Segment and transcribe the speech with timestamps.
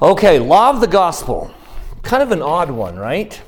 [0.00, 1.52] Okay, law of the gospel.
[2.02, 3.42] Kind of an odd one, right?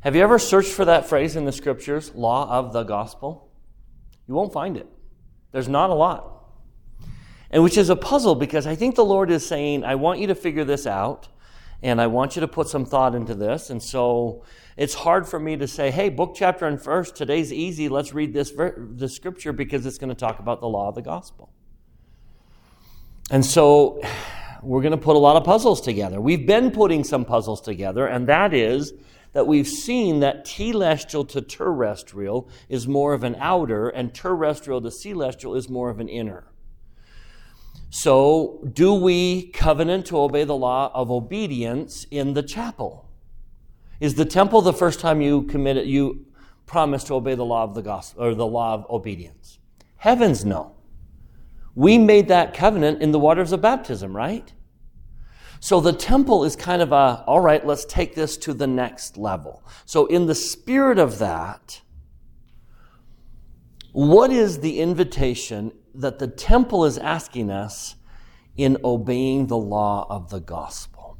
[0.00, 3.50] Have you ever searched for that phrase in the scriptures, law of the gospel?
[4.28, 4.86] You won't find it.
[5.52, 6.44] There's not a lot.
[7.50, 10.26] And which is a puzzle because I think the Lord is saying, I want you
[10.26, 11.28] to figure this out
[11.82, 13.70] and I want you to put some thought into this.
[13.70, 14.44] And so
[14.76, 17.88] it's hard for me to say, hey, book, chapter, and verse, today's easy.
[17.88, 21.00] Let's read this, this scripture because it's going to talk about the law of the
[21.00, 21.50] gospel.
[23.30, 24.02] And so
[24.62, 26.20] we're going to put a lot of puzzles together.
[26.20, 28.92] We've been putting some puzzles together, and that is
[29.32, 34.90] that we've seen that telestial to terrestrial is more of an outer, and terrestrial to
[34.90, 36.44] celestial is more of an inner.
[37.90, 43.08] So, do we covenant to obey the law of obedience in the chapel?
[44.00, 46.26] Is the temple the first time you committed you
[46.66, 49.58] promised to obey the law of the gospel or the law of obedience?
[49.96, 50.75] Heavens no.
[51.76, 54.50] We made that covenant in the waters of baptism, right?
[55.60, 59.18] So the temple is kind of a, all right, let's take this to the next
[59.18, 59.62] level.
[59.84, 61.82] So, in the spirit of that,
[63.92, 67.96] what is the invitation that the temple is asking us
[68.56, 71.18] in obeying the law of the gospel?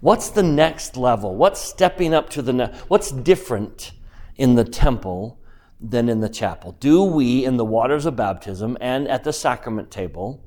[0.00, 1.34] What's the next level?
[1.36, 2.88] What's stepping up to the next?
[2.88, 3.92] What's different
[4.36, 5.38] in the temple
[5.80, 6.72] than in the chapel?
[6.72, 10.46] Do we, in the waters of baptism and at the sacrament table,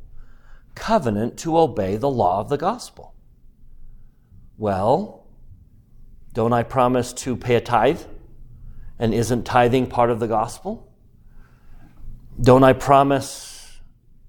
[0.80, 3.14] covenant to obey the law of the gospel.
[4.58, 5.28] Well,
[6.34, 8.02] don't I promise to pay a tithe?
[8.98, 10.92] And isn't tithing part of the gospel?
[12.42, 13.80] Don't I promise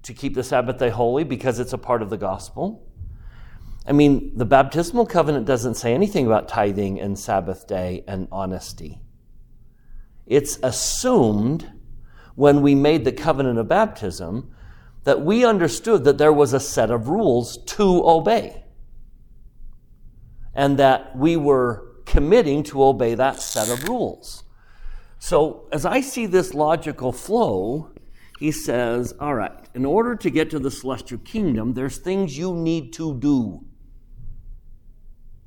[0.03, 2.87] to keep the Sabbath day holy because it's a part of the gospel?
[3.85, 9.00] I mean, the baptismal covenant doesn't say anything about tithing and Sabbath day and honesty.
[10.31, 11.69] It's assumed
[12.35, 14.49] when we made the covenant of baptism
[15.03, 18.63] that we understood that there was a set of rules to obey.
[20.53, 24.45] And that we were committing to obey that set of rules.
[25.19, 27.91] So, as I see this logical flow,
[28.39, 32.55] he says, All right, in order to get to the celestial kingdom, there's things you
[32.55, 33.65] need to do.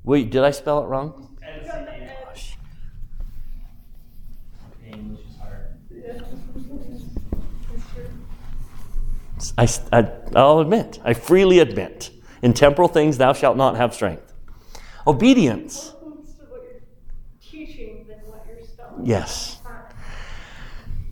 [0.03, 1.39] Wait, did I spell it wrong?
[9.57, 12.11] I, I, I'll admit, I freely admit,
[12.41, 14.33] in temporal things thou shalt not have strength.
[15.07, 15.93] Obedience.
[19.03, 19.59] Yes.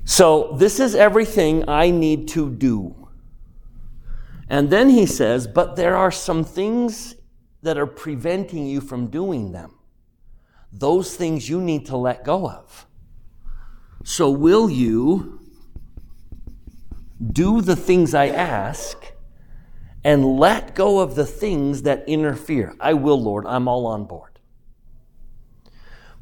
[0.06, 3.10] So, this is everything I need to do.
[4.50, 7.16] And then he says, but there are some things
[7.62, 9.76] that are preventing you from doing them.
[10.72, 12.86] Those things you need to let go of.
[14.04, 15.43] So, will you
[17.32, 18.98] do the things I ask,
[20.04, 22.76] and let go of the things that interfere.
[22.80, 24.40] I will, Lord, I'm all on board.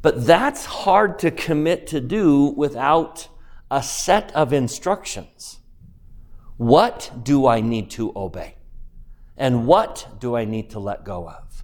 [0.01, 3.27] But that's hard to commit to do without
[3.69, 5.59] a set of instructions.
[6.57, 8.55] What do I need to obey?
[9.37, 11.63] And what do I need to let go of?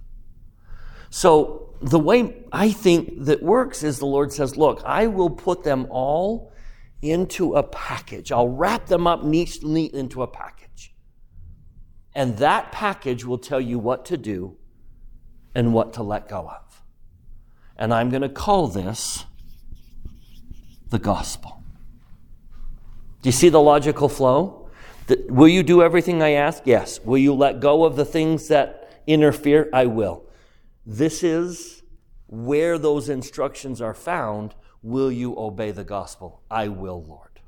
[1.10, 5.62] So, the way I think that works is the Lord says, Look, I will put
[5.62, 6.52] them all
[7.02, 8.32] into a package.
[8.32, 10.94] I'll wrap them up neatly into a package.
[12.14, 14.56] And that package will tell you what to do
[15.54, 16.82] and what to let go of.
[17.76, 19.24] And I'm going to call this
[20.90, 21.62] the gospel.
[23.22, 24.68] Do you see the logical flow?
[25.28, 26.62] will you do everything I ask?
[26.66, 27.00] Yes.
[27.00, 29.70] Will you let go of the things that interfere?
[29.72, 30.24] I will.
[30.84, 31.82] This is
[32.26, 36.42] where those instructions are found Will you obey the gospel?
[36.50, 37.40] I will, Lord.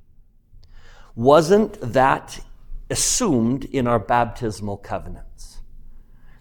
[1.14, 2.40] Wasn't that
[2.88, 5.60] assumed in our baptismal covenants?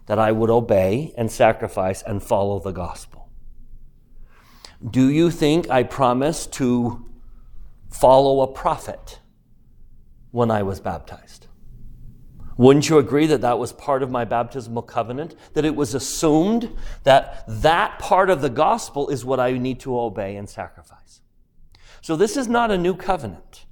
[0.06, 3.28] That I would obey and sacrifice and follow the gospel.
[4.88, 7.04] Do you think I promised to
[7.90, 9.20] follow a prophet
[10.30, 11.46] when I was baptized?
[12.60, 15.34] Wouldn't you agree that that was part of my baptismal covenant?
[15.54, 19.98] That it was assumed that that part of the gospel is what I need to
[19.98, 21.22] obey and sacrifice.
[22.02, 23.64] So this is not a new covenant.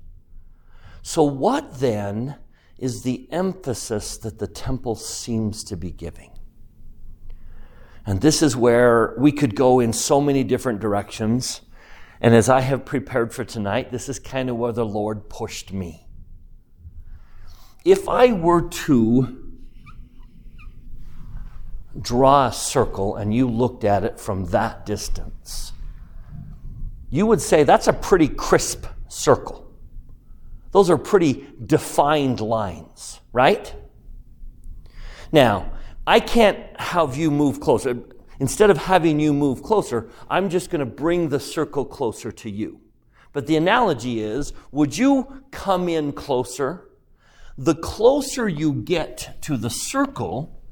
[1.02, 2.36] So, what then
[2.78, 6.30] is the emphasis that the temple seems to be giving?
[8.06, 11.60] And this is where we could go in so many different directions.
[12.22, 15.74] And as I have prepared for tonight, this is kind of where the Lord pushed
[15.74, 16.07] me
[17.84, 19.44] if I were to
[22.00, 25.72] draw a circle and you looked at it from that distance,
[27.10, 29.72] you would say that's a pretty crisp circle.
[30.72, 33.74] Those are pretty defined lines, right?
[35.32, 35.72] Now,
[36.06, 37.98] I can't have you move closer.
[38.40, 42.50] Instead of having you move closer, I'm just going to bring the circle closer to
[42.50, 42.80] you.
[43.32, 46.87] But the analogy is would you come in closer?
[47.58, 50.62] The closer you get to the circle,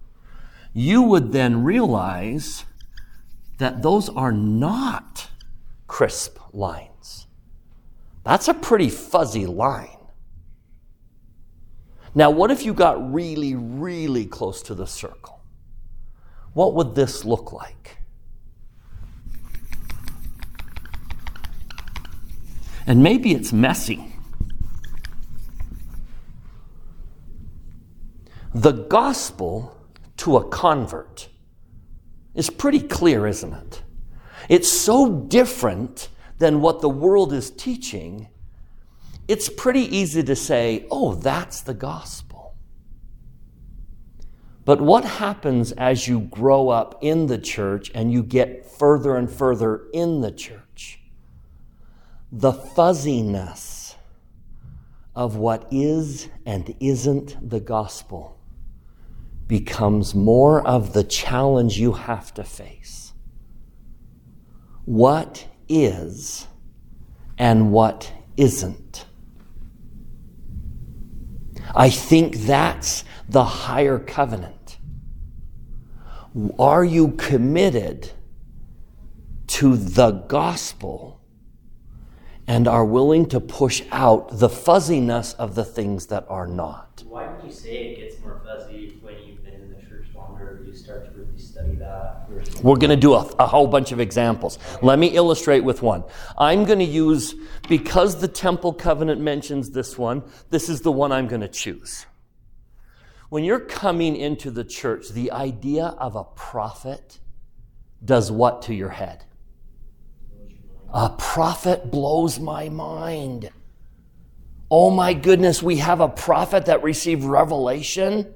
[0.73, 2.65] you would then realize
[3.59, 5.29] that those are not
[5.89, 7.27] crisp lines.
[8.23, 9.99] That's a pretty fuzzy line.
[12.15, 15.41] Now, what if you got really, really close to the circle?
[16.55, 17.99] What would this look like?
[22.87, 24.16] And maybe it's messy.
[28.57, 29.77] The gospel
[30.17, 31.29] to a convert
[32.35, 33.83] is pretty clear, isn't it?
[34.49, 36.09] It's so different
[36.39, 38.29] than what the world is teaching,
[39.29, 42.55] it's pretty easy to say, oh, that's the gospel.
[44.65, 49.31] But what happens as you grow up in the church and you get further and
[49.31, 51.01] further in the church?
[52.33, 53.97] The fuzziness
[55.15, 58.36] of what is and isn't the gospel
[59.49, 63.13] becomes more of the challenge you have to face.
[64.85, 66.47] What is
[67.39, 69.05] and what isn't?
[71.75, 74.79] I think that's the higher covenant.
[76.59, 78.11] Are you committed
[79.49, 81.21] to the gospel
[82.47, 87.03] and are willing to push out the fuzziness of the things that are not?
[87.09, 90.63] Why would you say it gets more fuzzy when you've been in the church longer?
[90.65, 92.16] You start to really study that.
[92.63, 94.59] We're going to do a, a, whole bunch of examples.
[94.83, 96.05] Let me illustrate with one.
[96.37, 97.35] I'm going to use,
[97.69, 102.07] because the temple covenant mentions this one, this is the one I'm going to choose.
[103.29, 107.21] When you're coming into the church, the idea of a prophet
[108.05, 109.25] does what to your head?
[110.93, 113.51] A prophet blows my mind.
[114.71, 118.35] Oh my goodness, we have a prophet that received revelation.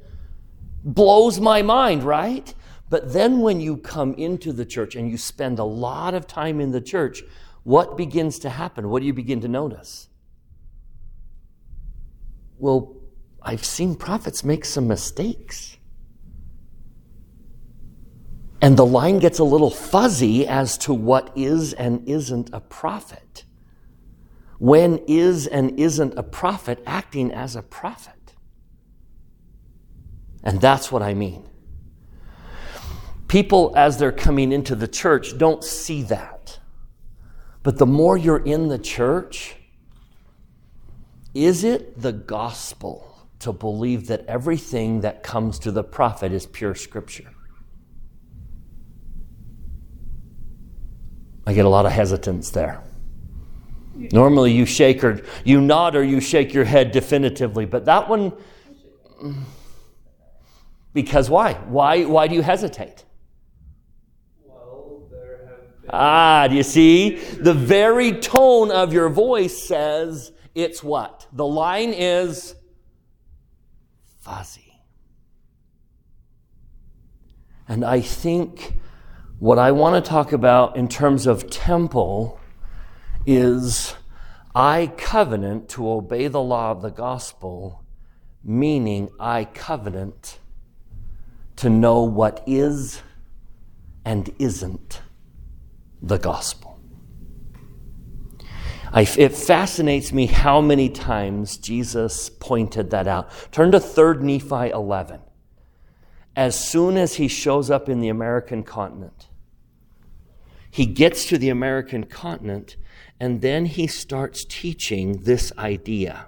[0.85, 2.53] Blows my mind, right?
[2.91, 6.61] But then when you come into the church and you spend a lot of time
[6.61, 7.23] in the church,
[7.63, 8.91] what begins to happen?
[8.91, 10.09] What do you begin to notice?
[12.59, 12.97] Well,
[13.41, 15.77] I've seen prophets make some mistakes.
[18.61, 23.45] And the line gets a little fuzzy as to what is and isn't a prophet.
[24.59, 28.35] When is and isn't a prophet acting as a prophet?
[30.43, 31.50] And that's what I mean.
[33.31, 36.59] People, as they're coming into the church, don't see that.
[37.63, 39.55] But the more you're in the church,
[41.33, 46.75] is it the gospel to believe that everything that comes to the prophet is pure
[46.75, 47.31] scripture?
[51.47, 52.83] I get a lot of hesitance there.
[53.95, 58.33] Normally you shake or you nod or you shake your head definitively, but that one
[60.93, 61.53] because why?
[61.53, 63.05] Why why do you hesitate?
[65.93, 67.17] Ah, do you see?
[67.17, 71.27] The very tone of your voice says it's what?
[71.33, 72.55] The line is
[74.21, 74.75] fuzzy.
[77.69, 78.79] And I think
[79.39, 82.39] what I want to talk about in terms of temple
[83.27, 83.95] is
[84.55, 87.85] I covenant to obey the law of the gospel,
[88.43, 90.39] meaning I covenant
[91.57, 93.03] to know what is
[94.05, 95.01] and isn't
[96.03, 96.81] the gospel.
[98.93, 103.31] I, it fascinates me how many times Jesus pointed that out.
[103.53, 105.21] Turn to 3 Nephi 11.
[106.35, 109.29] As soon as he shows up in the American continent,
[110.71, 112.77] he gets to the American continent
[113.19, 116.27] and then he starts teaching this idea.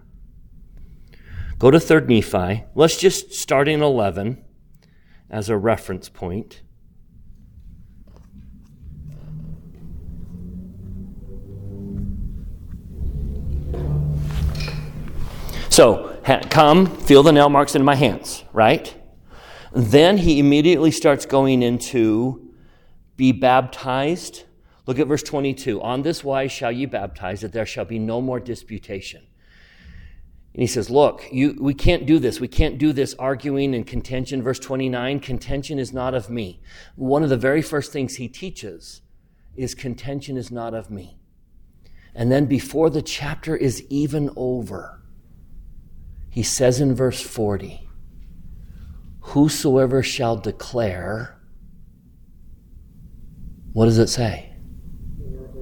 [1.59, 2.65] Go to 3rd Nephi.
[2.75, 4.45] Let's just start in 11
[5.31, 6.63] as a reference point.
[15.73, 18.95] So, come, feel the nail marks in my hands, right?
[19.73, 22.53] Then he immediately starts going into
[23.17, 24.45] be baptized.
[24.87, 25.81] Look at verse 22.
[25.81, 29.23] On this wise shall ye baptize, that there shall be no more disputation.
[30.53, 32.39] And he says, Look, you, we can't do this.
[32.39, 34.43] We can't do this arguing and contention.
[34.43, 36.61] Verse 29 contention is not of me.
[36.97, 39.01] One of the very first things he teaches
[39.57, 41.17] is contention is not of me.
[42.15, 45.02] And then before the chapter is even over,
[46.33, 47.87] he says in verse 40,
[49.21, 51.39] Whosoever shall declare,
[53.75, 54.57] what does it say?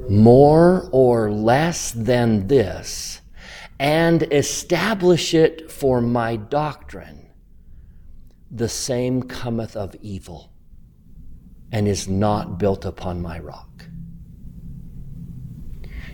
[0.09, 3.21] More or less than this,
[3.81, 7.31] and establish it for my doctrine,
[8.49, 10.53] the same cometh of evil,
[11.73, 13.87] and is not built upon my rock.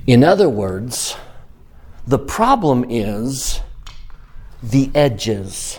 [0.07, 1.15] In other words,
[2.07, 3.61] the problem is
[4.63, 5.79] the edges.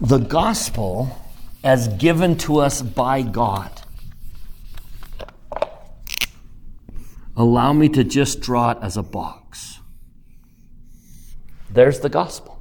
[0.00, 1.16] The gospel,
[1.62, 3.70] as given to us by God,
[7.36, 9.80] allow me to just draw it as a box.
[11.70, 12.60] There's the gospel.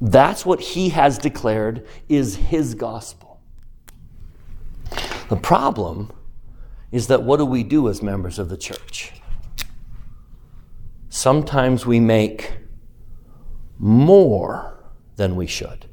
[0.00, 3.40] That's what he has declared is his gospel.
[5.28, 6.10] The problem
[6.90, 9.19] is that what do we do as members of the church?
[11.10, 12.52] Sometimes we make
[13.78, 14.80] more
[15.16, 15.86] than we should.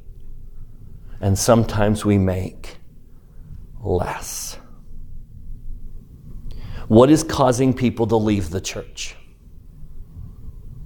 [1.20, 2.78] And sometimes we make
[3.80, 4.58] less.
[6.86, 9.16] What is causing people to leave the church?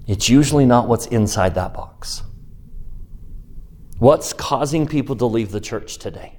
[0.06, 2.22] It's usually not what's inside that box.
[3.98, 6.38] What's causing people to leave the church today?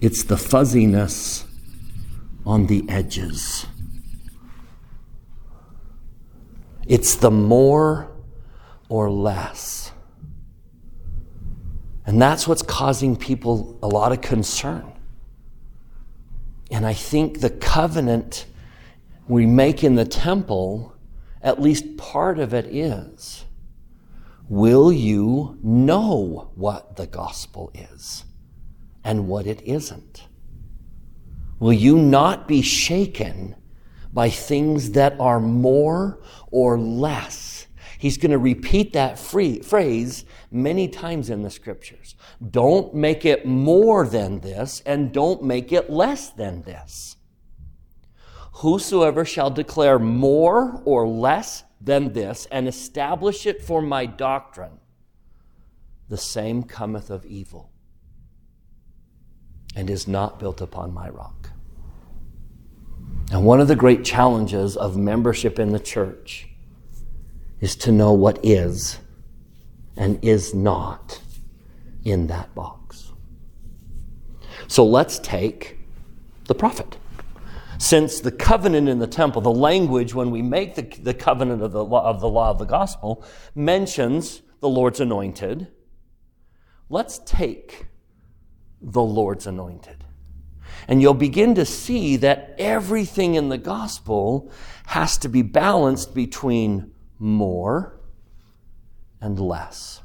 [0.00, 1.44] It's the fuzziness
[2.46, 3.66] on the edges.
[6.86, 8.10] It's the more
[8.88, 9.92] or less.
[12.06, 14.92] And that's what's causing people a lot of concern.
[16.70, 18.46] And I think the covenant
[19.26, 20.94] we make in the temple,
[21.42, 23.44] at least part of it is
[24.48, 28.24] will you know what the gospel is
[29.02, 30.26] and what it isn't?
[31.58, 33.56] Will you not be shaken
[34.14, 37.66] by things that are more or less?
[37.98, 42.14] He's going to repeat that free, phrase many times in the scriptures.
[42.50, 47.16] Don't make it more than this, and don't make it less than this.
[48.58, 54.78] Whosoever shall declare more or less than this, and establish it for my doctrine,
[56.08, 57.72] the same cometh of evil,
[59.74, 61.50] and is not built upon my rock.
[63.32, 66.48] And one of the great challenges of membership in the church
[67.60, 68.98] is to know what is
[69.96, 71.20] and is not
[72.04, 73.12] in that box.
[74.68, 75.78] So let's take
[76.46, 76.96] the prophet.
[77.78, 81.72] Since the covenant in the temple, the language when we make the, the covenant of
[81.72, 85.68] the, law, of the law of the gospel, mentions the Lord's anointed,
[86.88, 87.86] let's take
[88.80, 90.03] the Lord's anointed.
[90.88, 94.50] And you'll begin to see that everything in the gospel
[94.86, 97.98] has to be balanced between more
[99.20, 100.02] and less.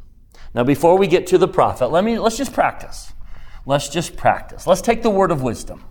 [0.53, 3.13] Now, before we get to the prophet, let me, let's just practice.
[3.65, 4.65] Let's just practice.
[4.65, 5.83] Let's take the word of wisdom.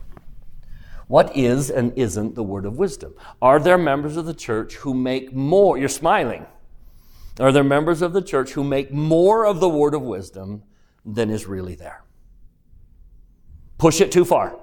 [1.06, 3.14] What is and isn't the word of wisdom?
[3.40, 5.78] Are there members of the church who make more?
[5.78, 6.46] You're smiling.
[7.40, 10.64] Are there members of the church who make more of the word of wisdom
[11.04, 12.02] than is really there?
[13.78, 14.58] Push it too far.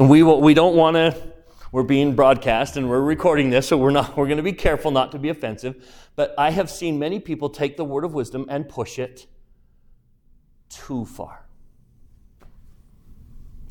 [0.00, 1.14] And we, we don't want to,
[1.72, 4.90] we're being broadcast and we're recording this, so we're, not, we're going to be careful
[4.90, 5.86] not to be offensive.
[6.16, 9.26] But I have seen many people take the word of wisdom and push it
[10.70, 11.44] too far.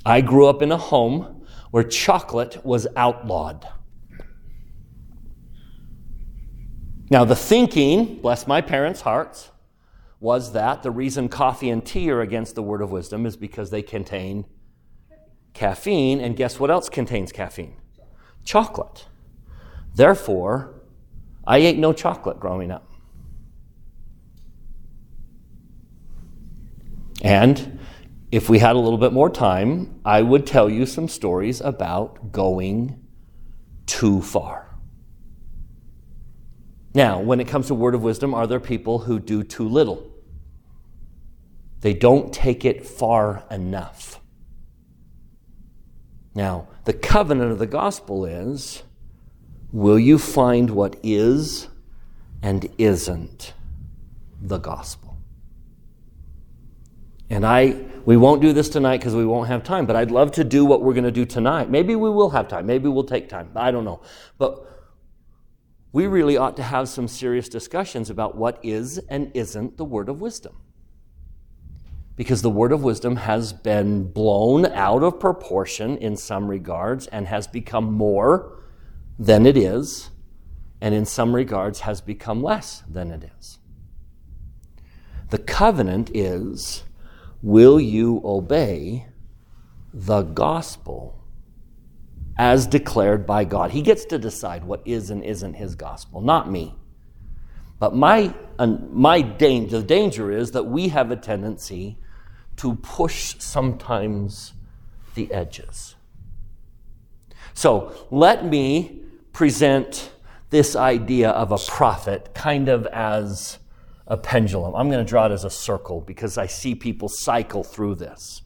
[0.06, 3.68] I grew up in a home where chocolate was outlawed.
[7.10, 9.50] Now, the thinking, bless my parents' hearts,
[10.20, 13.72] was that the reason coffee and tea are against the word of wisdom is because
[13.72, 14.46] they contain
[15.54, 17.76] caffeine, and guess what else contains caffeine?
[18.44, 19.08] Chocolate.
[19.96, 20.82] Therefore,
[21.46, 22.90] I ate no chocolate growing up.
[27.22, 27.80] And
[28.32, 32.32] if we had a little bit more time, I would tell you some stories about
[32.32, 33.06] going
[33.86, 34.78] too far.
[36.94, 40.10] Now, when it comes to word of wisdom, are there people who do too little?
[41.82, 44.19] They don't take it far enough.
[46.40, 48.84] Now, the covenant of the gospel is
[49.74, 51.68] will you find what is
[52.42, 53.54] and isn't
[54.42, 55.18] the gospel?
[57.30, 60.32] And I we won't do this tonight because we won't have time, but I'd love
[60.32, 61.70] to do what we're going to do tonight.
[61.70, 62.66] Maybe we will have time.
[62.66, 63.50] Maybe we'll take time.
[63.58, 64.00] I don't know.
[64.38, 64.66] But
[65.92, 70.08] we really ought to have some serious discussions about what is and isn't the word
[70.08, 70.56] of wisdom
[72.20, 77.26] because the word of wisdom has been blown out of proportion in some regards and
[77.26, 78.60] has become more
[79.18, 80.10] than it is
[80.82, 83.60] and in some regards has become less than it is.
[85.30, 86.84] The covenant is
[87.42, 89.08] will you obey
[89.94, 91.24] the gospel
[92.38, 93.72] as declared by God?
[93.72, 96.76] He gets to decide what is and isn't his gospel, not me.
[97.80, 101.98] But my, my danger, the danger is that we have a tendency
[102.60, 104.54] to push sometimes
[105.16, 105.96] the edges.
[107.54, 109.02] So let me
[109.32, 110.12] present
[110.50, 113.60] this idea of a prophet kind of as
[114.08, 114.76] a pendulum.
[114.76, 118.42] I'm going to draw it as a circle because I see people cycle through this.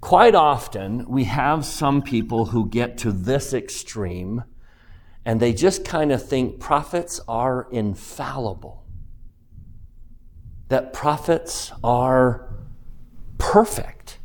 [0.00, 4.44] Quite often, we have some people who get to this extreme
[5.26, 8.86] and they just kind of think prophets are infallible,
[10.68, 12.49] that prophets are
[13.40, 14.18] perfect,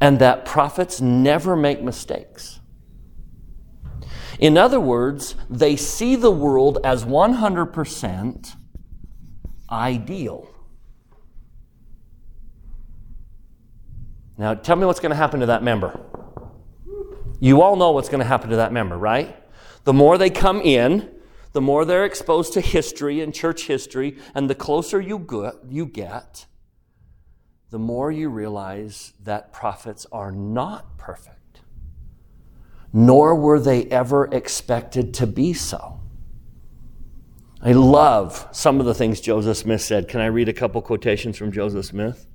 [0.00, 2.58] and that prophets never make mistakes.
[4.40, 8.56] In other words, they see the world as 100%
[9.70, 10.50] ideal.
[14.38, 16.00] Now, tell me what's going to happen to that member.
[17.38, 19.36] You all know what's going to happen to that member, right?
[19.84, 21.10] The more they come in,
[21.52, 25.84] the more they're exposed to history and church history, and the closer you get, you
[25.84, 26.46] get,
[27.70, 31.40] the more you realize that prophets are not perfect
[32.92, 36.00] nor were they ever expected to be so.
[37.62, 40.08] I love some of the things Joseph Smith said.
[40.08, 42.26] Can I read a couple quotations from Joseph Smith?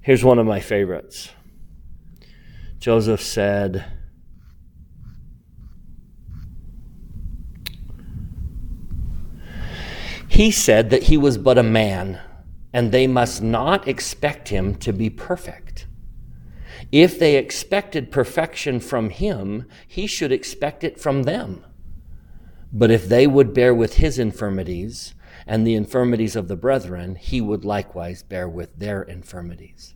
[0.00, 1.30] Here's one of my favorites.
[2.78, 3.84] Joseph said,
[10.28, 12.18] He said that he was but a man,
[12.74, 15.86] and they must not expect him to be perfect.
[16.90, 21.64] If they expected perfection from him, he should expect it from them.
[22.72, 25.14] But if they would bear with his infirmities
[25.46, 29.94] and the infirmities of the brethren, he would likewise bear with their infirmities.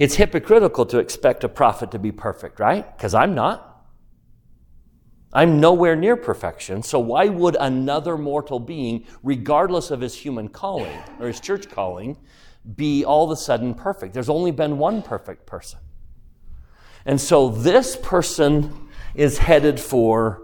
[0.00, 2.96] It's hypocritical to expect a prophet to be perfect, right?
[2.96, 3.75] Because I'm not.
[5.32, 10.98] I'm nowhere near perfection, so why would another mortal being, regardless of his human calling
[11.18, 12.16] or his church calling,
[12.76, 14.14] be all of a sudden perfect?
[14.14, 15.80] There's only been one perfect person.
[17.04, 20.42] And so this person is headed for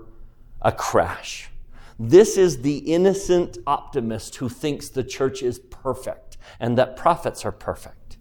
[0.61, 1.51] a crash.
[1.99, 7.53] This is the innocent optimist who thinks the church is perfect and that prophets are
[7.53, 8.17] perfect.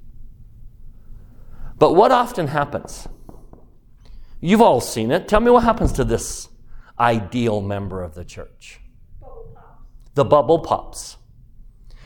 [1.78, 3.08] But what often happens?
[4.40, 5.28] You've all seen it.
[5.28, 6.48] Tell me what happens to this
[7.00, 8.80] ideal member of the church.
[10.14, 11.18] The bubble pops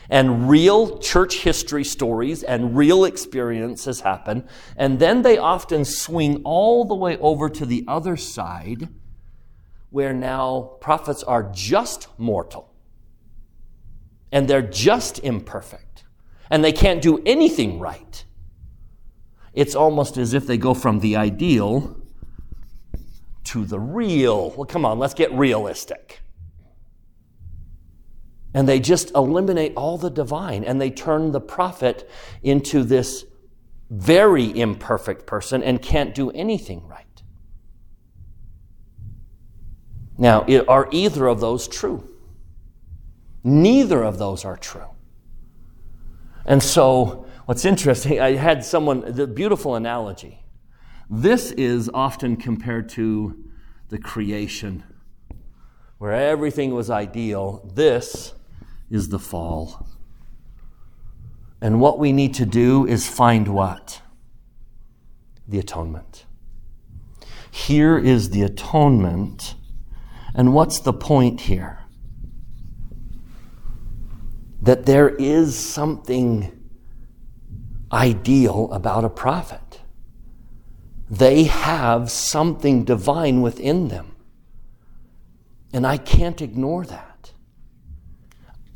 [0.08, 4.48] and real church history stories and real experiences happen.
[4.76, 8.88] And then they often swing all the way over to the other side
[9.90, 12.72] where now prophets are just mortal
[14.30, 16.04] and they're just imperfect
[16.50, 18.24] and they can't do anything right.
[19.52, 21.95] It's almost as if they go from the ideal
[23.56, 24.50] to the real.
[24.50, 26.20] Well, come on, let's get realistic
[28.56, 32.08] and they just eliminate all the divine and they turn the prophet
[32.42, 33.26] into this
[33.90, 37.22] very imperfect person and can't do anything right.
[40.16, 42.08] Now, are either of those true?
[43.44, 44.88] Neither of those are true.
[46.46, 50.46] And so, what's interesting, I had someone, the beautiful analogy.
[51.10, 53.45] This is often compared to
[53.88, 54.84] the creation,
[55.98, 57.68] where everything was ideal.
[57.74, 58.34] This
[58.90, 59.88] is the fall.
[61.60, 64.02] And what we need to do is find what?
[65.48, 66.26] The atonement.
[67.50, 69.54] Here is the atonement.
[70.34, 71.84] And what's the point here?
[74.60, 76.52] That there is something
[77.90, 79.65] ideal about a prophet.
[81.08, 84.16] They have something divine within them.
[85.72, 87.32] And I can't ignore that.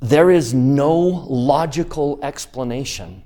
[0.01, 3.25] There is no logical explanation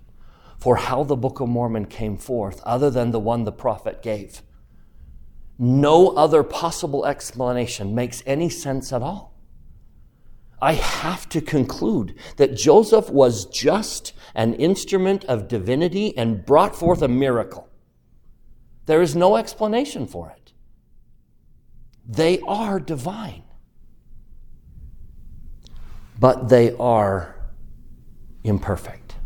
[0.58, 4.42] for how the Book of Mormon came forth other than the one the prophet gave.
[5.58, 9.34] No other possible explanation makes any sense at all.
[10.60, 17.02] I have to conclude that Joseph was just an instrument of divinity and brought forth
[17.02, 17.68] a miracle.
[18.86, 20.52] There is no explanation for it.
[22.06, 23.44] They are divine
[26.18, 27.34] but they are
[28.44, 29.16] imperfect.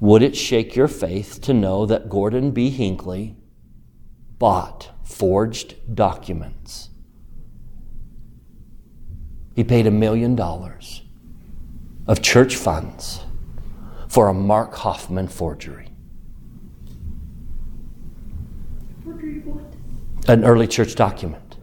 [0.00, 2.70] Would it shake your faith to know that Gordon B.
[2.70, 3.36] Hinckley
[4.38, 6.88] bought forged documents.
[9.54, 11.02] He paid a million dollars
[12.06, 13.20] of church funds
[14.08, 15.89] for a Mark Hofmann forgery.
[20.28, 21.56] An early church document.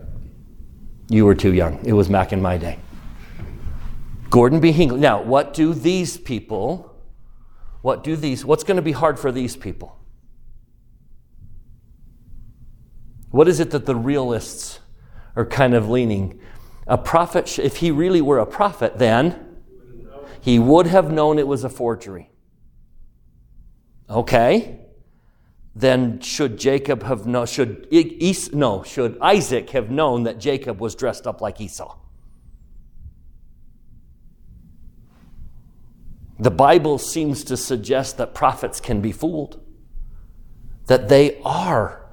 [1.09, 1.85] You were too young.
[1.85, 2.79] It was back in my day.
[4.29, 4.71] Gordon B.
[4.71, 4.99] Hinckley.
[4.99, 6.93] Now, what do these people,
[7.81, 9.97] what do these, what's going to be hard for these people?
[13.31, 14.79] What is it that the realists
[15.35, 16.39] are kind of leaning?
[16.87, 19.57] A prophet, if he really were a prophet, then
[20.41, 22.31] he would have known it was a forgery.
[24.09, 24.86] Okay.
[25.77, 30.95] Then should Jacob have known, should, Es, no, should Isaac have known that Jacob was
[30.95, 31.95] dressed up like Esau?
[36.39, 39.63] The Bible seems to suggest that prophets can be fooled,
[40.87, 42.09] that they are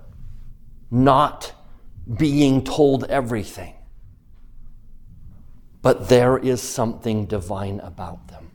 [0.90, 1.52] not
[2.18, 3.76] being told everything.
[5.80, 8.50] But there is something divine about them.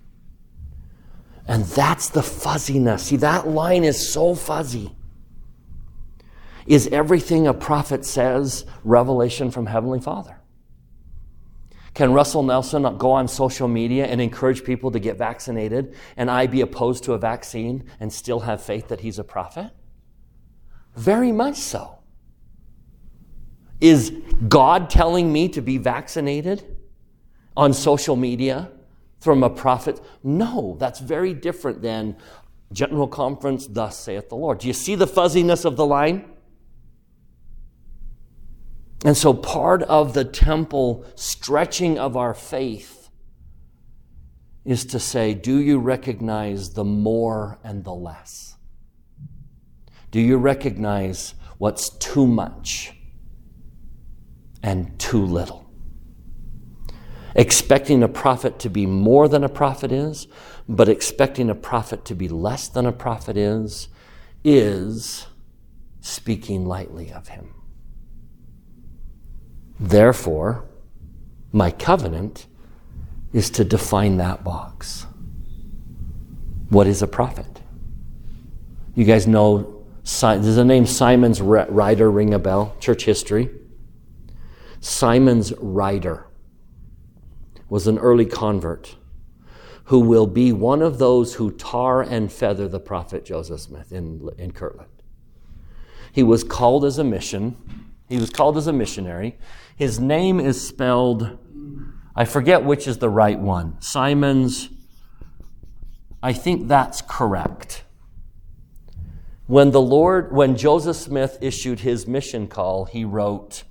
[1.48, 3.06] And that's the fuzziness.
[3.06, 4.96] See, that line is so fuzzy.
[6.70, 10.40] Is everything a prophet says revelation from Heavenly Father?
[11.96, 16.46] Can Russell Nelson go on social media and encourage people to get vaccinated and I
[16.46, 19.72] be opposed to a vaccine and still have faith that he's a prophet?
[20.96, 21.98] Very much so.
[23.82, 24.12] Is
[24.48, 26.78] God telling me to be vaccinated
[27.58, 28.70] on social media
[29.20, 30.00] from a prophet?
[30.24, 32.16] No, that's very different than
[32.72, 34.60] General Conference, thus saith the Lord.
[34.60, 36.26] Do you see the fuzziness of the line?
[39.06, 43.10] And so, part of the temple stretching of our faith
[44.66, 48.58] is to say, do you recognize the more and the less?
[50.12, 52.94] Do you recognize what's too much?
[54.64, 55.66] and too little.
[57.36, 60.28] Expecting a prophet to be more than a prophet is,
[60.68, 63.88] but expecting a prophet to be less than a prophet is,
[64.44, 65.28] is
[66.02, 67.54] speaking lightly of him.
[69.80, 70.66] Therefore,
[71.52, 72.48] my covenant
[73.34, 75.06] is to define that box.
[76.70, 77.62] What is a prophet?
[78.96, 82.76] You guys know, does the name Symonds Ryder ring a bell?
[82.80, 83.50] Church history.
[84.82, 86.26] Symonds Ryder
[87.70, 88.96] was an early convert
[89.86, 94.30] who will be one of those who tar and feather the prophet Joseph Smith in,
[94.38, 94.90] in Kirtland.
[96.12, 97.58] He was called as a mission.
[98.10, 99.38] He was called as a missionary.
[99.76, 101.38] His name is spelled,
[102.16, 103.80] I forget which is the right one.
[103.80, 104.70] Simon's,
[106.22, 107.84] I think that's correct.
[109.46, 113.64] When the Lord, when Joseph Smith issued his mission call, he wrote,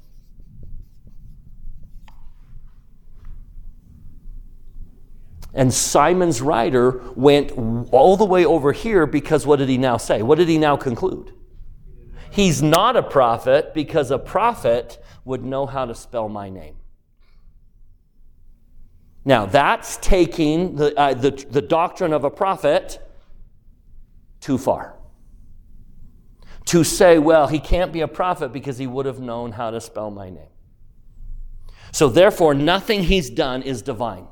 [5.53, 7.51] And Symonds Ryder went
[7.90, 10.22] all the way over here because what did he now say?
[10.22, 11.33] What did he now conclude?
[12.31, 16.77] He's not a prophet because a prophet would know how to spell my name.
[19.25, 22.99] Now, that's taking the, uh, the, the doctrine of a prophet
[24.41, 24.95] too far.
[26.67, 29.81] To say, well, he can't be a prophet because he would have known how to
[29.81, 30.49] spell my name.
[31.93, 34.27] So, therefore, nothing he's done is divine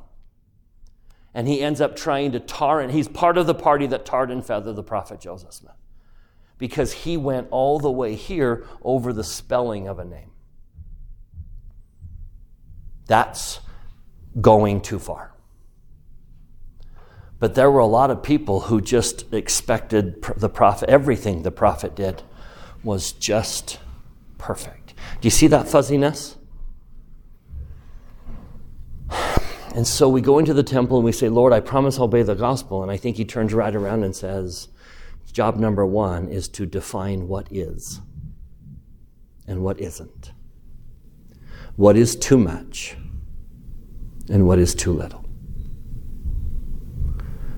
[1.36, 4.30] and he ends up trying to tar and he's part of the party that tarred
[4.30, 5.75] and feathered the prophet Joseph Smith
[6.58, 10.30] because he went all the way here over the spelling of a name.
[13.06, 13.60] That's
[14.40, 15.34] going too far.
[17.38, 21.94] But there were a lot of people who just expected the prophet, everything the prophet
[21.94, 22.22] did
[22.82, 23.78] was just
[24.38, 24.94] perfect.
[25.20, 26.36] Do you see that fuzziness?
[29.74, 32.22] And so we go into the temple and we say, Lord, I promise I'll obey
[32.22, 32.82] the gospel.
[32.82, 34.68] And I think he turns right around and says,
[35.36, 38.00] Job number one is to define what is
[39.46, 40.32] and what isn't.
[41.76, 42.96] What is too much
[44.30, 45.28] and what is too little.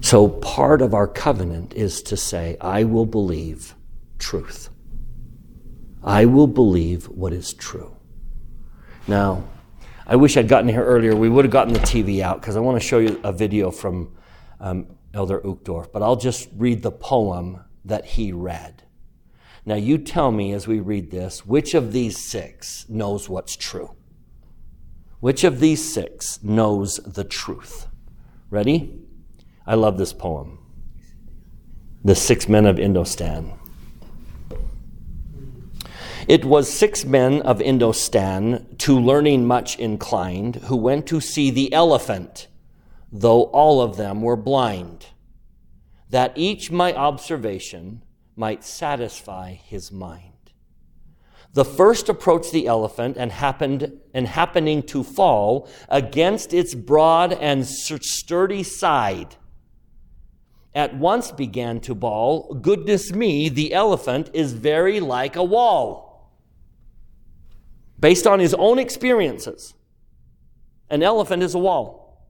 [0.00, 3.76] So part of our covenant is to say, I will believe
[4.18, 4.70] truth.
[6.02, 7.94] I will believe what is true.
[9.06, 9.44] Now,
[10.04, 11.14] I wish I'd gotten here earlier.
[11.14, 13.70] We would have gotten the TV out because I want to show you a video
[13.70, 14.16] from
[14.58, 15.92] um, Elder Uchtdorf.
[15.92, 18.84] But I'll just read the poem that he read.
[19.66, 23.94] Now, you tell me as we read this which of these six knows what's true?
[25.20, 27.88] Which of these six knows the truth?
[28.50, 29.00] Ready?
[29.66, 30.58] I love this poem.
[32.04, 33.58] The Six Men of Indostan.
[36.28, 41.72] It was six men of Indostan, to learning much inclined, who went to see the
[41.72, 42.48] elephant,
[43.10, 45.06] though all of them were blind,
[46.10, 48.02] that each my observation
[48.36, 50.32] might satisfy his mind.
[51.54, 57.66] The first approached the elephant and happened and happening to fall against its broad and
[57.66, 59.36] sturdy side
[60.74, 66.32] at once began to bawl, Goodness me, the elephant is very like a wall.
[67.98, 69.74] Based on his own experiences,
[70.88, 72.28] an elephant is a wall.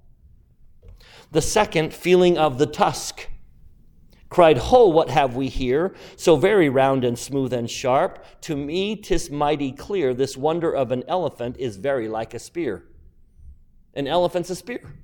[1.31, 3.29] The second, feeling of the tusk,
[4.29, 5.95] cried, Ho, what have we here?
[6.17, 8.25] So very round and smooth and sharp.
[8.43, 12.85] To me, tis mighty clear, this wonder of an elephant is very like a spear.
[13.95, 14.95] An elephant's a spear.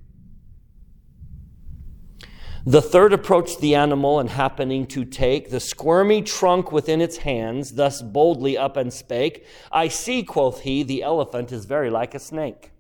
[2.67, 7.73] The third approached the animal and happening to take the squirmy trunk within its hands,
[7.73, 12.19] thus boldly up and spake, I see, quoth he, the elephant is very like a
[12.19, 12.71] snake.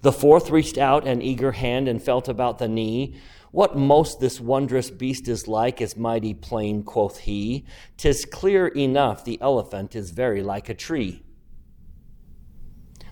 [0.00, 3.16] The fourth reached out an eager hand and felt about the knee.
[3.54, 7.64] What most this wondrous beast is like is mighty plain, quoth he.
[7.96, 11.22] Tis clear enough the elephant is very like a tree.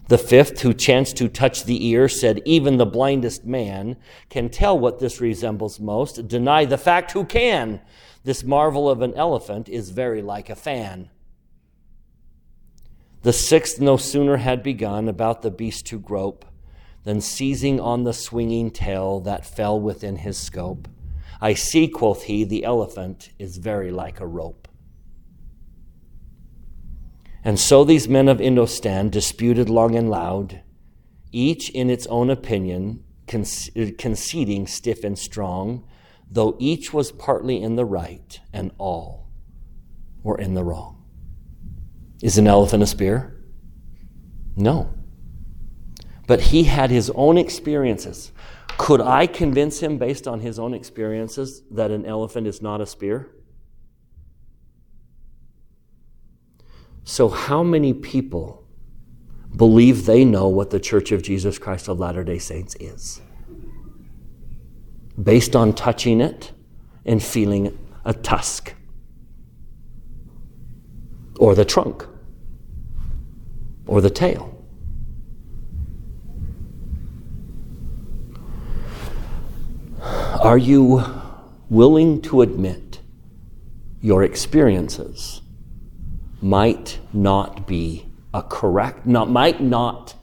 [0.09, 3.97] The fifth, who chanced to touch the ear, said, Even the blindest man
[4.31, 6.27] can tell what this resembles most.
[6.27, 7.81] Deny the fact who can.
[8.25, 11.09] This marvel of an elephant is very like a fan.
[13.23, 16.45] The sixth no sooner had begun about the beast to grope
[17.05, 20.89] than seizing on the swinging tail that fell within his scope.
[21.41, 24.69] I see, quoth he, the elephant is very like a rope.
[27.45, 30.63] And so these men of Indostan disputed long and loud,
[31.33, 35.85] each in its own opinion, conceding stiff and strong,
[36.31, 39.29] though each was partly in the right and all
[40.23, 41.03] were in the wrong.
[42.23, 43.43] Is an elephant a spear?
[44.55, 44.95] No.
[46.33, 48.33] But he had his own experiences.
[48.79, 52.87] Could I convince him based on his own experiences that an elephant is not a
[52.87, 53.29] spear?
[57.05, 58.67] So, how many people
[59.55, 63.21] believe they know what the Church of Jesus Christ of Latter day Saints is?
[65.23, 66.53] Based on touching it
[67.05, 68.73] and feeling a tusk
[71.39, 72.07] or the trunk
[73.87, 74.52] or the tail.
[80.03, 81.05] Are you
[81.69, 83.01] willing to admit
[84.01, 85.43] your experiences?
[86.43, 90.15] might not be a correct, not, might not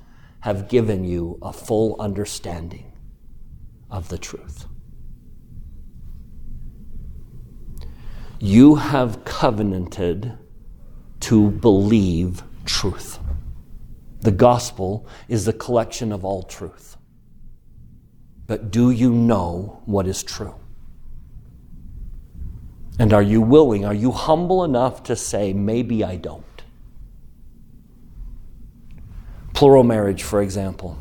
[0.41, 2.91] have given you a full understanding
[3.89, 4.65] of the truth.
[8.39, 10.37] You have covenanted
[11.21, 13.19] to believe truth.
[14.21, 16.97] The gospel is the collection of all truth.
[18.49, 20.55] But do you know what is true?
[22.97, 26.63] And are you willing, are you humble enough to say, maybe I don't?
[29.53, 30.97] Plural marriage, for example.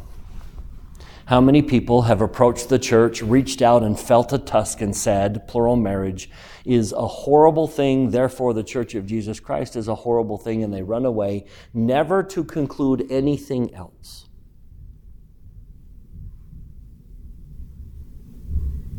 [1.24, 5.48] How many people have approached the church, reached out, and felt a tusk and said,
[5.48, 6.28] plural marriage
[6.66, 10.74] is a horrible thing, therefore the church of Jesus Christ is a horrible thing, and
[10.74, 14.27] they run away, never to conclude anything else?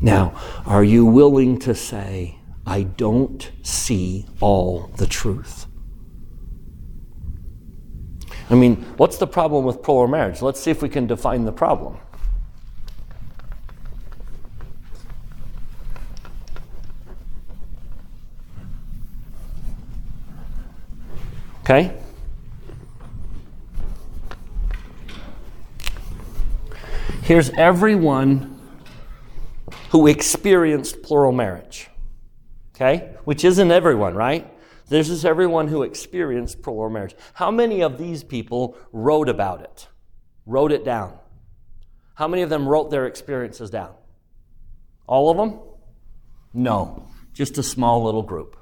[0.01, 0.33] Now,
[0.65, 5.65] are you willing to say, I don't see all the truth.
[8.49, 10.41] I mean, what's the problem with plural marriage?
[10.41, 11.97] Let's see if we can define the problem.
[21.62, 21.95] Okay?
[27.21, 28.48] Here's everyone
[29.89, 31.89] who experienced plural marriage
[32.80, 33.15] okay?
[33.25, 34.52] Which isn't everyone, right?
[34.88, 37.15] This is everyone who experienced plural marriage.
[37.34, 39.88] How many of these people wrote about it?
[40.45, 41.17] Wrote it down?
[42.15, 43.93] How many of them wrote their experiences down?
[45.08, 45.60] All of them?
[46.54, 48.56] No, just a small little group.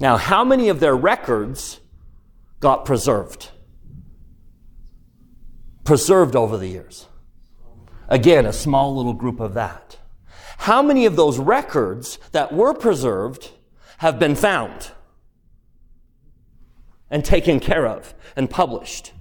[0.00, 1.80] Now, how many of their records
[2.60, 3.50] got preserved?
[5.84, 7.06] Preserved over the years.
[8.08, 9.98] Again, a small little group of that.
[10.58, 13.50] How many of those records that were preserved
[13.98, 14.92] have been found
[17.10, 19.12] and taken care of and published?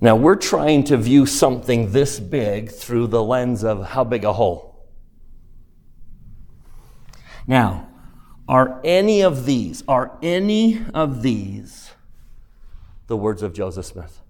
[0.00, 4.34] Now, we're trying to view something this big through the lens of how big a
[4.34, 4.86] hole?
[7.46, 7.88] Now,
[8.46, 11.90] are any of these, are any of these
[13.06, 14.20] the words of Joseph Smith?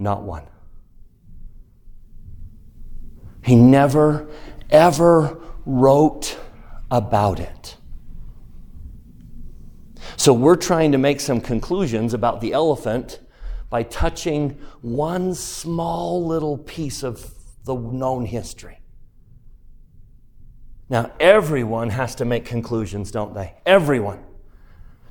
[0.00, 0.46] Not one.
[3.44, 4.28] He never,
[4.70, 6.38] ever wrote
[6.90, 7.76] about it.
[10.16, 13.20] So we're trying to make some conclusions about the elephant
[13.68, 17.34] by touching one small little piece of
[17.64, 18.80] the known history.
[20.88, 23.54] Now, everyone has to make conclusions, don't they?
[23.66, 24.24] Everyone.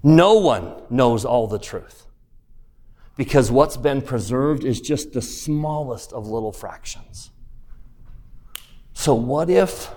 [0.01, 2.07] No one knows all the truth.
[3.19, 7.31] Because what's been preserved is just the smallest of little fractions.
[8.93, 9.87] So, what if,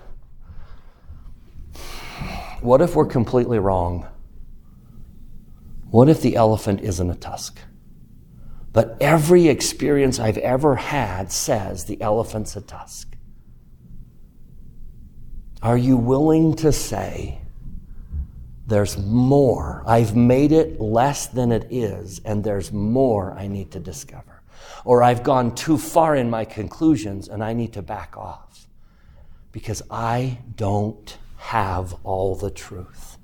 [2.63, 4.09] what if we're completely wrong?
[5.89, 7.61] What if the elephant isn't a tusk?
[8.73, 13.15] But every experience I've ever had says the elephant's a tusk.
[15.63, 17.42] Are you willing to say,
[18.73, 19.83] there's more?
[19.87, 24.43] I've made it less than it is, and there's more I need to discover.
[24.85, 28.67] Or I've gone too far in my conclusions and I need to back off
[29.53, 33.19] because I don't have all the truth.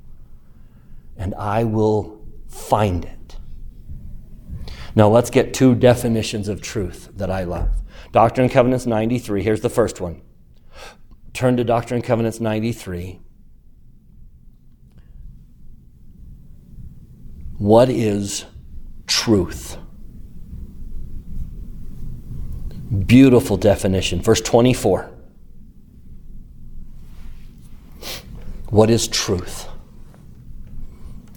[1.17, 3.37] And I will find it.
[4.95, 7.71] Now let's get two definitions of truth that I love.
[8.13, 10.23] Doctrine and Covenants 93, here's the first one
[11.33, 13.21] turn to Doctrine and Covenants 93.
[17.59, 18.45] What is
[19.07, 19.77] truth?
[23.07, 24.23] Beautiful definition.
[24.23, 25.11] Verse 24.
[28.71, 29.69] What is truth?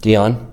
[0.00, 0.52] Dion?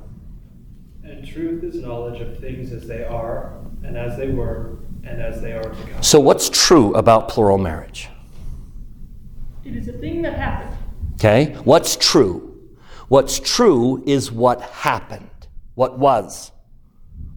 [1.04, 5.42] And truth is knowledge of things as they are, and as they were, and as
[5.42, 6.04] they are to come.
[6.04, 8.10] So, what's true about plural marriage?
[9.66, 10.76] It is a thing that happened.
[11.16, 11.56] Okay?
[11.64, 12.46] What's true?
[13.10, 15.39] What's true is what happened,
[15.80, 16.52] what was,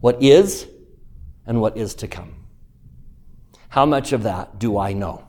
[0.01, 0.67] what is,
[1.45, 2.35] and what is to come.
[3.69, 5.25] How much of that do I know?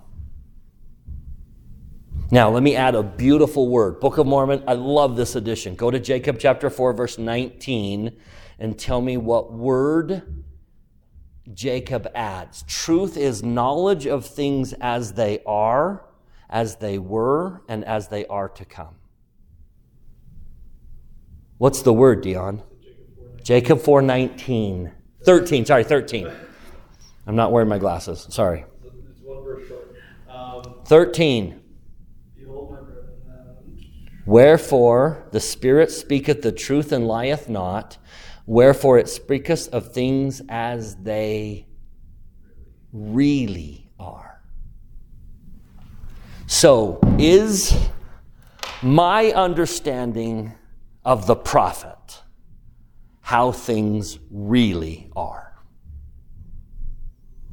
[2.32, 4.00] Now, let me add a beautiful word.
[4.00, 5.76] Book of Mormon, I love this edition.
[5.76, 8.16] Go to Jacob chapter 4, verse 19,
[8.58, 10.42] and tell me what word
[11.52, 12.64] Jacob adds.
[12.66, 16.04] Truth is knowledge of things as they are
[16.50, 18.96] as they were and as they are to come.
[21.58, 22.64] What's the word, Dion?
[23.44, 24.90] Jacob 4:19.
[25.22, 26.30] 13, sorry, 13.
[27.26, 28.26] I'm not wearing my glasses.
[28.30, 28.64] Sorry.
[28.82, 29.94] It's one verse short.
[30.28, 31.60] Um, 13.
[32.38, 37.98] Behold, my brethren, um, Wherefore the Spirit speaketh the truth and lieth not.
[38.46, 41.66] Wherefore it speaketh of things as they
[42.92, 44.42] really are.
[46.46, 47.76] So, is
[48.82, 50.54] my understanding
[51.04, 52.23] of the prophet
[53.24, 55.54] how things really are?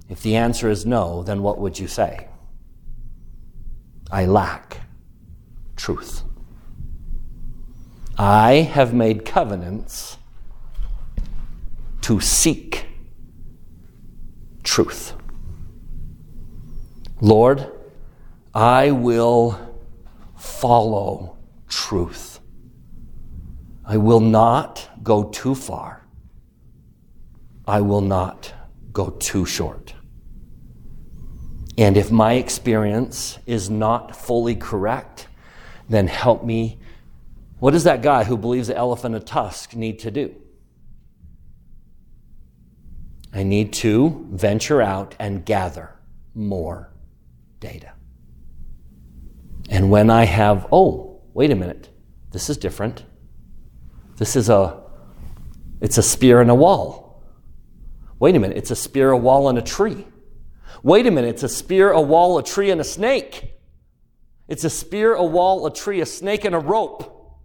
[0.09, 2.27] If the answer is no, then what would you say?
[4.11, 4.81] I lack
[5.77, 6.23] truth.
[8.17, 10.17] I have made covenants
[12.01, 12.87] to seek
[14.63, 15.13] truth.
[17.21, 17.71] Lord,
[18.53, 19.57] I will
[20.35, 21.37] follow
[21.69, 22.30] truth.
[23.91, 26.07] I will not go too far.
[27.67, 28.53] I will not
[28.93, 29.93] go too short.
[31.77, 35.27] And if my experience is not fully correct,
[35.89, 36.79] then help me.
[37.59, 40.35] What does that guy who believes the elephant a tusk need to do?
[43.33, 45.99] I need to venture out and gather
[46.33, 46.93] more
[47.59, 47.91] data.
[49.69, 51.89] And when I have, oh, wait a minute,
[52.31, 53.03] this is different.
[54.21, 54.79] This is a,
[55.81, 57.23] it's a spear and a wall.
[58.19, 60.05] Wait a minute, it's a spear, a wall, and a tree.
[60.83, 63.55] Wait a minute, it's a spear, a wall, a tree, and a snake.
[64.47, 67.41] It's a spear, a wall, a tree, a snake, and a rope.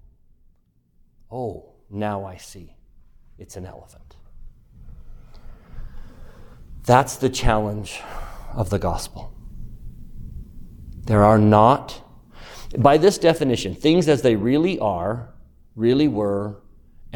[1.33, 2.77] Oh, now I see.
[3.39, 4.16] It's an elephant.
[6.85, 8.03] That's the challenge
[8.53, 9.33] of the gospel.
[11.07, 12.03] There are not
[12.77, 15.33] by this definition, things as they really are,
[15.74, 16.61] really were,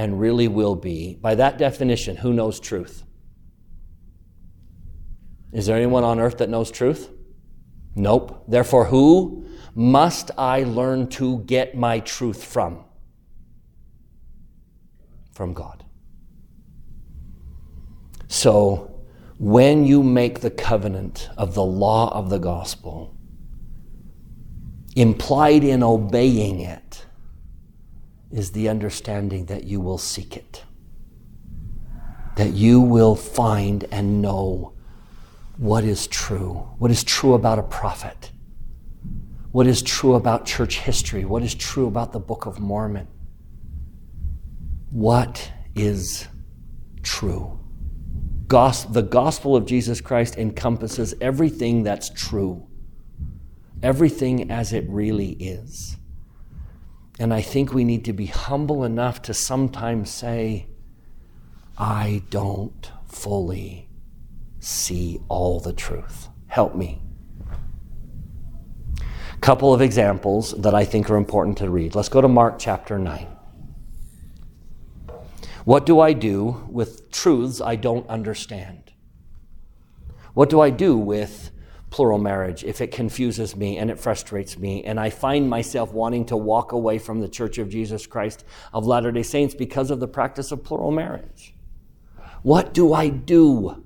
[0.01, 3.05] and really will be, by that definition, who knows truth?
[5.53, 7.11] Is there anyone on earth that knows truth?
[7.95, 8.45] Nope.
[8.49, 9.45] Therefore, who
[9.75, 12.83] must I learn to get my truth from?
[15.35, 15.85] From God.
[18.27, 19.03] So,
[19.37, 23.15] when you make the covenant of the law of the gospel,
[24.97, 27.07] Implied in obeying it
[28.31, 30.65] is the understanding that you will seek it,
[32.37, 34.73] that you will find and know
[35.57, 38.31] what is true, what is true about a prophet,
[39.53, 43.09] what is true about church history, what is true about the Book of Mormon.
[44.91, 46.27] What is
[47.03, 47.61] true?
[48.51, 52.67] the gospel of Jesus Christ encompasses everything that's true,
[53.81, 55.97] everything as it really is.
[57.21, 60.69] And I think we need to be humble enough to sometimes say,
[61.77, 63.91] I don't fully
[64.59, 66.29] see all the truth.
[66.47, 67.03] Help me.
[69.43, 71.95] Couple of examples that I think are important to read.
[71.95, 73.27] Let's go to Mark chapter 9.
[75.67, 78.93] What do I do with truths I don't understand?
[80.33, 81.51] What do I do with
[81.91, 86.27] plural marriage if it confuses me and it frustrates me and I find myself wanting
[86.27, 90.01] to walk away from the Church of Jesus Christ of Latter day Saints because of
[90.01, 91.55] the practice of plural marriage?
[92.43, 93.85] What do I do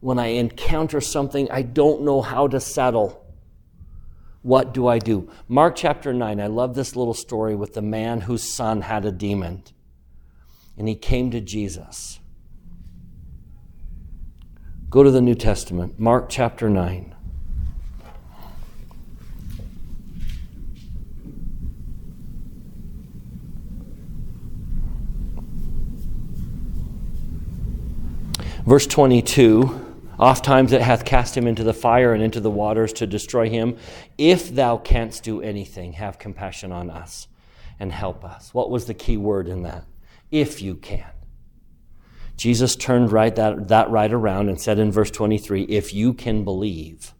[0.00, 3.24] when I encounter something I don't know how to settle?
[4.42, 5.30] What do I do?
[5.48, 9.12] Mark chapter 9, I love this little story with the man whose son had a
[9.12, 9.62] demon
[10.76, 12.20] and he came to Jesus.
[14.90, 17.11] Go to the New Testament, Mark chapter 9.
[28.64, 29.88] Verse 22
[30.18, 33.48] Oft times it hath cast him into the fire and into the waters to destroy
[33.48, 33.76] him.
[34.18, 37.26] If thou canst do anything, have compassion on us
[37.80, 38.54] and help us.
[38.54, 39.84] What was the key word in that?
[40.32, 41.10] if you can.
[42.36, 46.42] Jesus turned right that, that right around and said in verse 23 if you can
[46.42, 47.12] believe,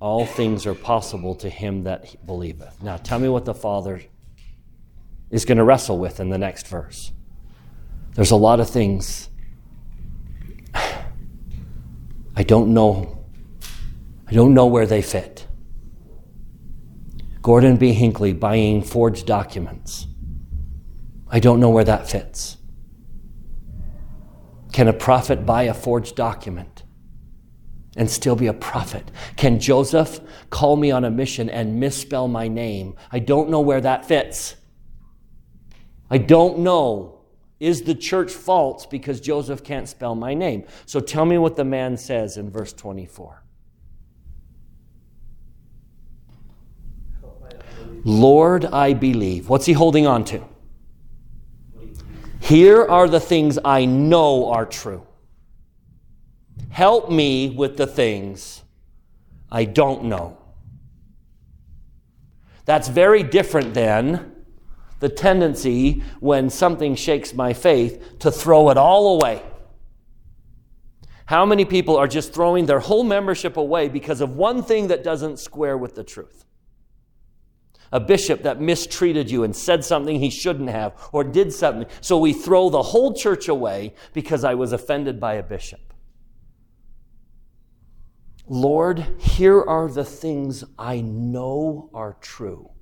[0.00, 2.82] all things are possible to him that believeth.
[2.82, 4.02] Now tell me what the Father
[5.30, 7.12] is going to wrestle with in the next verse.
[8.14, 9.28] There's a lot of things
[12.36, 13.24] I don't know.
[14.26, 15.46] I don't know where they fit.
[17.42, 17.92] Gordon B.
[17.92, 20.06] Hinckley buying forged documents.
[21.28, 22.56] I don't know where that fits.
[24.72, 26.82] Can a prophet buy a forged document
[27.96, 29.10] and still be a prophet?
[29.36, 30.20] Can Joseph
[30.50, 32.96] call me on a mission and misspell my name?
[33.12, 34.56] I don't know where that fits.
[36.10, 37.13] I don't know.
[37.64, 40.64] Is the church false because Joseph can't spell my name?
[40.84, 43.42] So tell me what the man says in verse 24.
[48.04, 49.48] Lord, I believe.
[49.48, 50.44] What's he holding on to?
[52.38, 55.06] Here are the things I know are true.
[56.68, 58.62] Help me with the things
[59.50, 60.36] I don't know.
[62.66, 64.33] That's very different than
[65.04, 69.42] the tendency when something shakes my faith to throw it all away.
[71.26, 75.04] How many people are just throwing their whole membership away because of one thing that
[75.04, 76.46] doesn't square with the truth?
[77.92, 81.86] a bishop that mistreated you and said something he shouldn't have or did something.
[82.00, 85.92] So we throw the whole church away because I was offended by a bishop.
[88.48, 92.73] Lord, here are the things I know are true.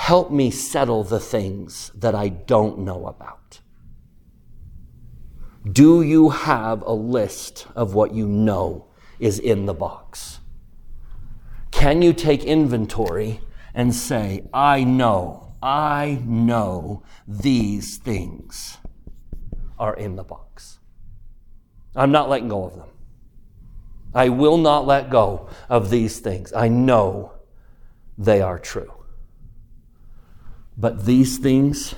[0.00, 3.60] Help me settle the things that I don't know about.
[5.70, 8.86] Do you have a list of what you know
[9.18, 10.40] is in the box?
[11.70, 13.40] Can you take inventory
[13.74, 18.78] and say, I know, I know these things
[19.78, 20.78] are in the box?
[21.94, 22.88] I'm not letting go of them.
[24.14, 26.54] I will not let go of these things.
[26.54, 27.32] I know
[28.16, 28.94] they are true.
[30.80, 31.94] But these things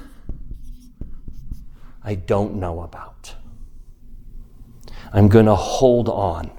[2.03, 3.37] I don't know about.
[5.13, 6.51] I'm going to hold on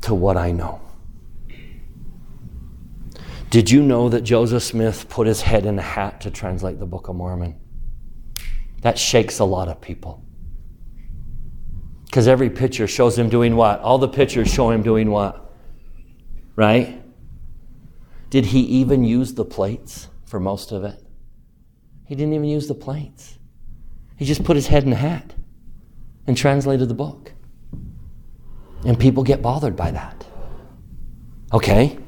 [0.00, 0.80] to what I know.
[3.50, 6.86] Did you know that Joseph Smith put his head in a hat to translate the
[6.86, 7.54] Book of Mormon?
[8.80, 10.24] That shakes a lot of people.
[12.06, 13.80] Because every picture shows him doing what?
[13.80, 15.48] All the pictures show him doing what?
[16.56, 17.02] Right?
[18.30, 21.02] Did he even use the plates for most of it?
[22.04, 23.38] He didn't even use the plates.
[24.16, 25.34] He just put his head in a hat
[26.26, 27.32] and translated the book.
[28.84, 30.26] And people get bothered by that.
[31.52, 31.98] Okay?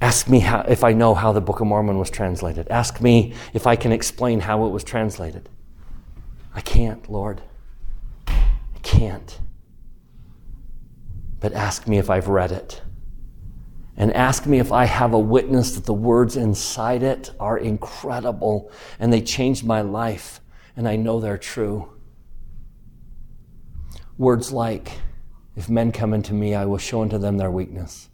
[0.00, 2.68] Ask me how, if I know how the Book of Mormon was translated.
[2.68, 5.48] Ask me if I can explain how it was translated.
[6.54, 7.42] I can't, Lord.
[8.26, 9.38] I can't.
[11.40, 12.82] But ask me if I've read it
[13.96, 18.70] and ask me if I have a witness that the words inside it are incredible
[18.98, 20.40] and they changed my life
[20.76, 21.92] and I know they're true.
[24.18, 25.00] Words like,
[25.56, 28.08] if men come unto me, I will show unto them their weakness.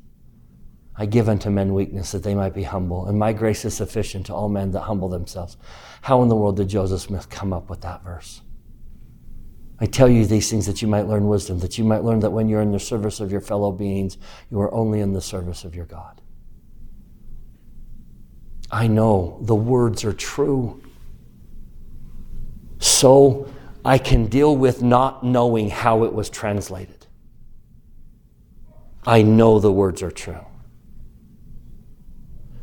[0.96, 4.26] I give unto men weakness that they might be humble, and my grace is sufficient
[4.26, 5.56] to all men that humble themselves.
[6.02, 8.42] How in the world did Joseph Smith come up with that verse?
[9.80, 12.30] I tell you these things that you might learn wisdom, that you might learn that
[12.30, 14.18] when you're in the service of your fellow beings,
[14.50, 16.20] you are only in the service of your God.
[18.70, 20.82] I know the words are true.
[22.78, 23.50] So
[23.84, 27.06] I can deal with not knowing how it was translated.
[29.06, 30.44] I know the words are true.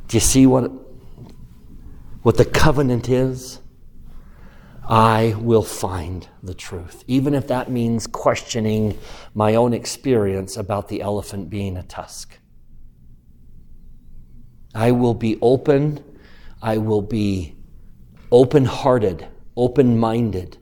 [0.07, 0.71] Do you see what,
[2.21, 3.59] what the covenant is?
[4.89, 8.97] I will find the truth, even if that means questioning
[9.33, 12.39] my own experience about the elephant being a tusk.
[14.73, 16.03] I will be open,
[16.61, 17.57] I will be
[18.31, 19.27] open hearted,
[19.57, 20.57] open minded.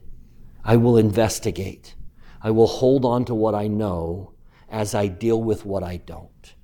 [0.64, 1.94] I will investigate.
[2.42, 4.32] I will hold on to what I know
[4.68, 6.54] as I deal with what I don't.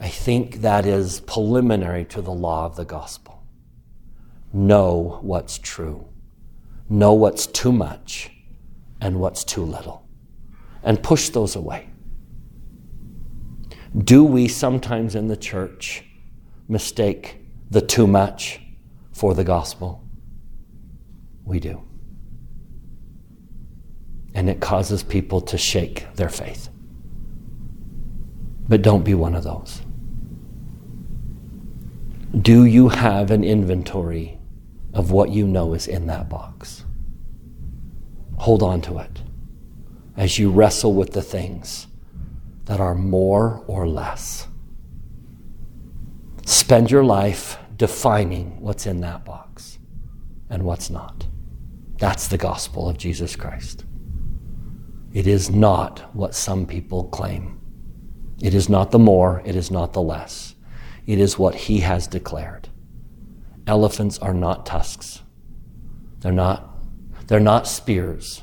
[0.00, 3.33] I think that is preliminary to the law of the gospel.
[4.56, 6.06] Know what's true,
[6.88, 8.30] know what's too much
[9.00, 10.06] and what's too little,
[10.84, 11.88] and push those away.
[13.98, 16.04] Do we sometimes in the church
[16.68, 18.60] mistake the too much
[19.12, 20.08] for the gospel?
[21.44, 21.82] We do.
[24.34, 26.68] And it causes people to shake their faith.
[28.68, 29.82] But don't be one of those.
[32.40, 34.38] Do you have an inventory
[34.94, 36.84] of what you know is in that box?
[38.38, 39.22] Hold on to it
[40.16, 41.86] as you wrestle with the things
[42.64, 44.48] that are more or less.
[46.46, 49.78] Spend your life defining what's in that box
[50.48, 51.26] and what's not.
[51.98, 53.84] That's the gospel of Jesus Christ.
[55.12, 57.60] It is not what some people claim.
[58.42, 60.54] It is not the more, it is not the less.
[61.06, 62.68] It is what he has declared.
[63.66, 65.22] Elephants are not tusks.
[66.20, 66.78] They're not,
[67.26, 68.42] they're not spears.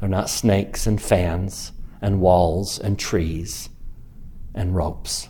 [0.00, 3.68] They're not snakes and fans and walls and trees
[4.54, 5.28] and ropes.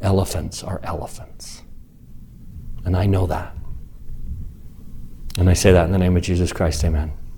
[0.00, 1.62] Elephants are elephants.
[2.84, 3.54] And I know that.
[5.38, 7.12] And I say that in the name of Jesus Christ, amen.